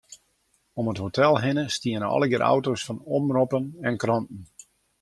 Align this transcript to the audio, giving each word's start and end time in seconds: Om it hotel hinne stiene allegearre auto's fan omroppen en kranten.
Om 0.79 0.87
it 0.93 1.01
hotel 1.01 1.37
hinne 1.43 1.65
stiene 1.75 2.09
allegearre 2.15 2.49
auto's 2.55 2.85
fan 2.87 2.99
omroppen 3.19 3.63
en 3.87 4.01
kranten. 4.05 4.41